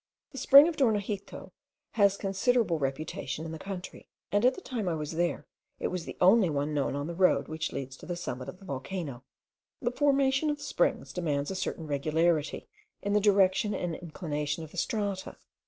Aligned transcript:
The 0.31 0.39
spring 0.39 0.67
of 0.67 0.77
Dornajito 0.77 1.51
has 1.91 2.17
considerable 2.17 2.79
reputation 2.79 3.45
in 3.45 3.51
the 3.51 3.59
country; 3.59 4.07
and 4.31 4.43
at 4.43 4.55
the 4.55 4.59
time 4.61 4.89
I 4.89 4.95
was 4.95 5.11
there, 5.11 5.45
it 5.79 5.89
was 5.89 6.05
the 6.05 6.17
only 6.19 6.49
one 6.49 6.73
known 6.73 6.95
on 6.95 7.05
the 7.05 7.13
road 7.13 7.47
which 7.47 7.71
leads 7.71 7.95
to 7.97 8.07
the 8.07 8.15
summit 8.15 8.49
of 8.49 8.57
the 8.57 8.65
volcano. 8.65 9.23
The 9.79 9.91
formation 9.91 10.49
of 10.49 10.59
springs 10.59 11.13
demands 11.13 11.51
a 11.51 11.55
certain 11.55 11.85
regularity 11.85 12.67
in 13.03 13.13
the 13.13 13.21
direction 13.21 13.75
and 13.75 13.95
inclination 13.95 14.63
of 14.63 14.71
the 14.71 14.77
strata. 14.77 15.37